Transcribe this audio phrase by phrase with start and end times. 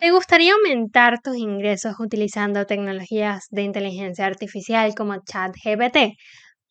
[0.00, 6.16] ¿Te gustaría aumentar tus ingresos utilizando tecnologías de inteligencia artificial como ChatGPT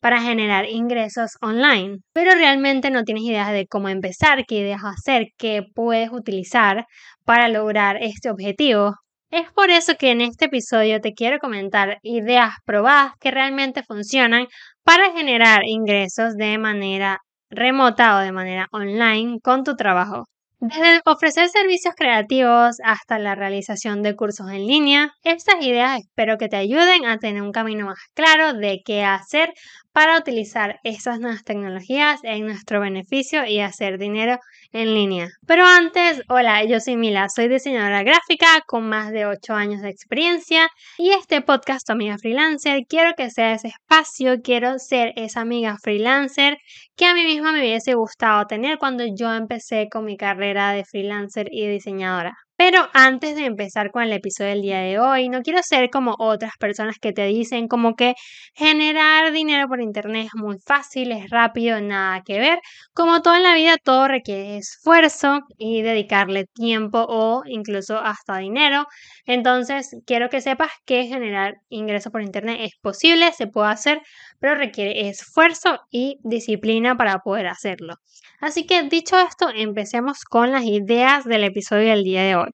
[0.00, 1.98] para generar ingresos online?
[2.12, 6.86] Pero realmente no tienes idea de cómo empezar, qué ideas hacer, qué puedes utilizar
[7.24, 8.96] para lograr este objetivo.
[9.30, 14.48] Es por eso que en este episodio te quiero comentar ideas probadas que realmente funcionan
[14.82, 20.24] para generar ingresos de manera remota o de manera online con tu trabajo.
[20.62, 26.48] Desde ofrecer servicios creativos hasta la realización de cursos en línea, estas ideas espero que
[26.48, 29.54] te ayuden a tener un camino más claro de qué hacer
[29.92, 34.38] para utilizar estas nuevas tecnologías en nuestro beneficio y hacer dinero
[34.72, 35.28] en línea.
[35.46, 39.90] Pero antes, hola, yo soy Mila, soy diseñadora gráfica con más de 8 años de
[39.90, 40.68] experiencia
[40.98, 46.58] y este podcast, amiga freelancer, quiero que sea ese espacio, quiero ser esa amiga freelancer
[46.96, 50.84] que a mí misma me hubiese gustado tener cuando yo empecé con mi carrera de
[50.84, 52.36] freelancer y diseñadora.
[52.60, 56.14] Pero antes de empezar con el episodio del día de hoy, no quiero ser como
[56.18, 58.12] otras personas que te dicen como que
[58.54, 62.58] generar dinero por internet es muy fácil, es rápido, nada que ver.
[62.92, 68.84] Como todo en la vida, todo requiere esfuerzo y dedicarle tiempo o incluso hasta dinero.
[69.24, 74.02] Entonces, quiero que sepas que generar ingresos por internet es posible, se puede hacer,
[74.38, 77.94] pero requiere esfuerzo y disciplina para poder hacerlo.
[78.38, 82.49] Así que dicho esto, empecemos con las ideas del episodio del día de hoy.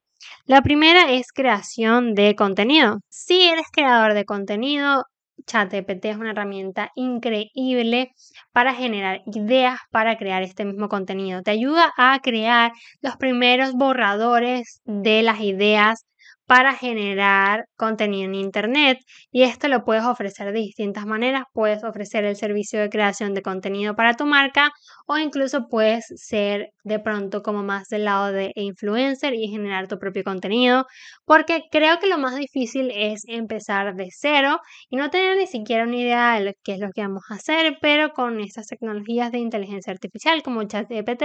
[0.46, 3.00] La primera es creación de contenido.
[3.08, 5.02] Si eres creador de contenido,
[5.44, 8.12] ChatGPT es una herramienta increíble
[8.52, 11.42] para generar ideas para crear este mismo contenido.
[11.42, 16.06] Te ayuda a crear los primeros borradores de las ideas
[16.46, 18.98] para generar contenido en Internet
[19.30, 21.44] y esto lo puedes ofrecer de distintas maneras.
[21.52, 24.70] Puedes ofrecer el servicio de creación de contenido para tu marca
[25.06, 29.98] o incluso puedes ser de pronto como más del lado de influencer y generar tu
[29.98, 30.86] propio contenido
[31.24, 35.84] porque creo que lo más difícil es empezar de cero y no tener ni siquiera
[35.84, 39.38] una idea de qué es lo que vamos a hacer, pero con estas tecnologías de
[39.38, 41.24] inteligencia artificial como ChatGPT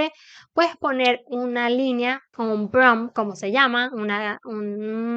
[0.54, 5.11] puedes poner una línea o un prompt, como se llama, una, un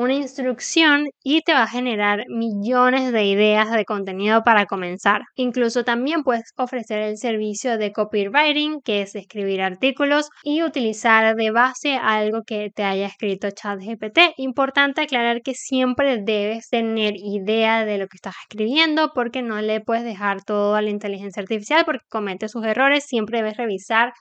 [0.00, 5.22] una instrucción y te va a generar millones de ideas de contenido para comenzar.
[5.34, 11.50] Incluso también puedes ofrecer el servicio de copywriting, que es escribir artículos y utilizar de
[11.50, 14.18] base algo que te haya escrito ChatGPT.
[14.38, 19.82] Importante aclarar que siempre debes tener idea de lo que estás escribiendo porque no le
[19.82, 23.04] puedes dejar todo a la inteligencia artificial porque comete sus errores.
[23.04, 24.14] Siempre debes revisar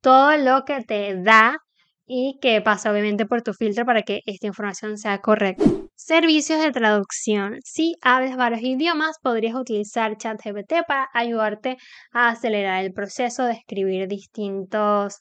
[0.00, 1.58] todo lo que te da
[2.06, 5.66] y que pasa obviamente por tu filtro para que esta información sea correcta.
[5.94, 7.58] Servicios de traducción.
[7.64, 11.78] Si hablas varios idiomas, podrías utilizar ChatGPT para ayudarte
[12.12, 15.16] a acelerar el proceso de escribir distintos,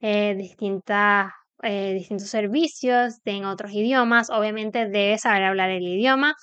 [0.00, 1.30] eh, distintas,
[1.62, 4.30] eh, distintos servicios en otros idiomas.
[4.30, 6.34] Obviamente debes saber hablar el idioma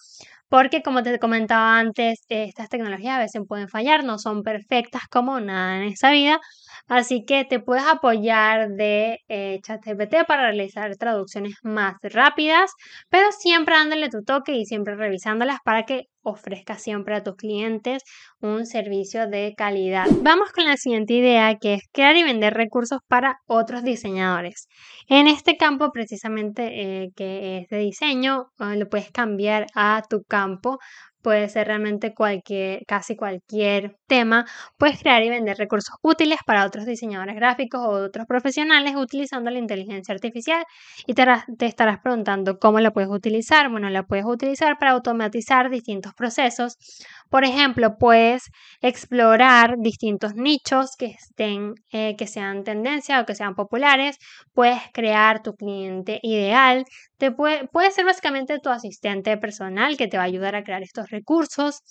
[0.50, 5.40] porque como te comentaba antes, estas tecnologías a veces pueden fallar, no son perfectas como
[5.40, 6.40] nada en esta vida,
[6.88, 12.72] así que te puedes apoyar de eh, ChatGPT para realizar traducciones más rápidas,
[13.09, 18.03] pero siempre dándole tu toque y siempre revisándolas para que ofrezca siempre a tus clientes
[18.40, 20.06] un servicio de calidad.
[20.19, 24.68] Vamos con la siguiente idea que es crear y vender recursos para otros diseñadores.
[25.08, 30.24] En este campo precisamente eh, que es de diseño, eh, lo puedes cambiar a tu
[30.24, 30.78] campo
[31.21, 34.45] puede ser realmente cualquier, casi cualquier tema,
[34.77, 39.59] puedes crear y vender recursos útiles para otros diseñadores gráficos o otros profesionales utilizando la
[39.59, 40.63] inteligencia artificial
[41.05, 41.25] y te,
[41.57, 43.69] te estarás preguntando cómo la puedes utilizar.
[43.69, 46.77] Bueno, la puedes utilizar para automatizar distintos procesos.
[47.31, 53.56] Por ejemplo, puedes explorar distintos nichos que estén, eh, que sean tendencia o que sean
[53.56, 54.18] populares.
[54.53, 56.84] Puedes crear tu cliente ideal.
[57.18, 60.84] Te puede, puede ser básicamente tu asistente personal que te va a ayudar a crear
[60.84, 61.81] estos recursos,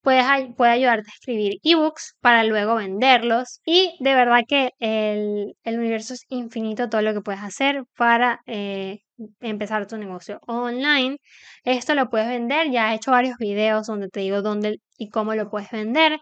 [0.00, 0.22] puede,
[0.56, 6.24] puede ayudarte a escribir ebooks para luego venderlos y de verdad que el, universo es
[6.30, 9.00] infinito todo lo que puedes hacer para eh,
[9.40, 11.18] empezar tu negocio online.
[11.64, 15.34] Esto lo puedes vender, ya he hecho varios videos donde te digo dónde y cómo
[15.34, 16.20] lo puedes vender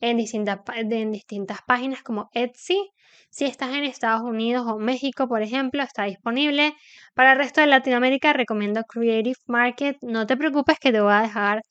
[0.00, 2.90] en distintas, en distintas páginas como Etsy.
[3.30, 6.74] Si estás en Estados Unidos o México, por ejemplo, está disponible.
[7.14, 9.96] Para el resto de Latinoamérica recomiendo Creative Market.
[10.02, 11.62] No te preocupes que te voy a dejar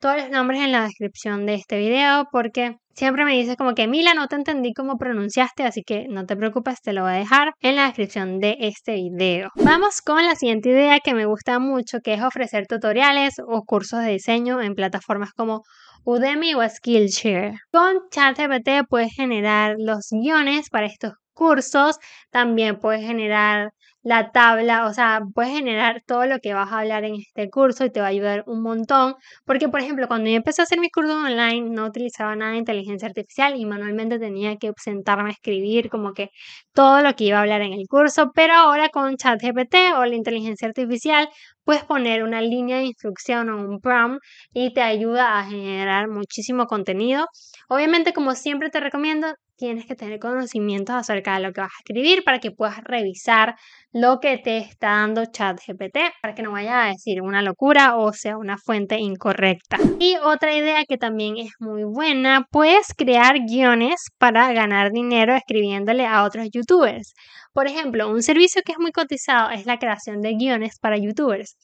[0.00, 3.88] todos los nombres en la descripción de este video porque siempre me dices como que
[3.88, 7.14] Mila no te entendí cómo pronunciaste, así que no te preocupes, te lo voy a
[7.14, 9.50] dejar en la descripción de este video.
[9.56, 14.00] Vamos con la siguiente idea que me gusta mucho, que es ofrecer tutoriales o cursos
[14.00, 15.62] de diseño en plataformas como
[16.04, 17.54] Udemy o Skillshare.
[17.70, 21.98] Con ChatGPT puedes generar los guiones para estos cursos,
[22.30, 23.70] también puedes generar
[24.02, 27.84] la tabla, o sea, puedes generar todo lo que vas a hablar en este curso
[27.84, 29.14] y te va a ayudar un montón,
[29.44, 32.58] porque por ejemplo, cuando yo empecé a hacer mis cursos online no utilizaba nada de
[32.58, 36.30] inteligencia artificial y manualmente tenía que sentarme a escribir como que
[36.72, 40.14] todo lo que iba a hablar en el curso, pero ahora con ChatGPT o la
[40.14, 41.28] inteligencia artificial
[41.68, 44.24] puedes poner una línea de instrucción o un prompt
[44.54, 47.26] y te ayuda a generar muchísimo contenido.
[47.68, 51.80] Obviamente, como siempre te recomiendo, tienes que tener conocimientos acerca de lo que vas a
[51.80, 53.54] escribir para que puedas revisar
[53.92, 58.12] lo que te está dando ChatGPT para que no vaya a decir una locura o
[58.14, 59.76] sea una fuente incorrecta.
[59.98, 66.06] Y otra idea que también es muy buena, puedes crear guiones para ganar dinero escribiéndole
[66.06, 67.12] a otros youtubers.
[67.58, 71.56] Por ejemplo, un servicio que es muy cotizado es la creación de guiones para youtubers.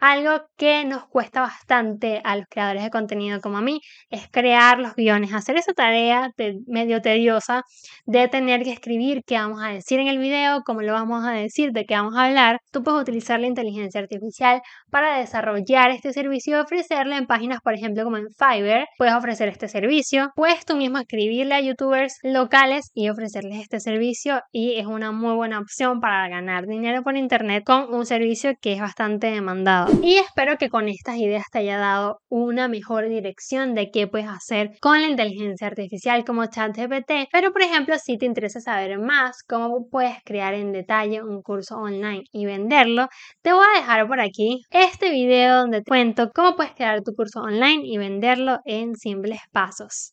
[0.00, 4.78] Algo que nos cuesta bastante a los creadores de contenido como a mí es crear
[4.78, 6.32] los guiones, hacer esa tarea
[6.66, 7.62] medio tediosa
[8.06, 11.32] de tener que escribir qué vamos a decir en el video, cómo lo vamos a
[11.32, 12.60] decir, de qué vamos a hablar.
[12.72, 17.74] Tú puedes utilizar la inteligencia artificial para desarrollar este servicio y ofrecerlo en páginas, por
[17.74, 18.86] ejemplo, como en Fiverr.
[18.98, 20.32] Puedes ofrecer este servicio.
[20.34, 25.34] Puedes tú mismo escribirle a youtubers locales y ofrecerles este servicio y es una muy
[25.34, 29.59] buena opción para ganar dinero por internet con un servicio que es bastante demandado
[30.02, 34.28] y espero que con estas ideas te haya dado una mejor dirección de qué puedes
[34.28, 37.28] hacer con la inteligencia artificial como ChatGPT.
[37.32, 41.76] Pero por ejemplo, si te interesa saber más cómo puedes crear en detalle un curso
[41.76, 43.08] online y venderlo,
[43.42, 47.12] te voy a dejar por aquí este video donde te cuento cómo puedes crear tu
[47.14, 50.08] curso online y venderlo en simples pasos.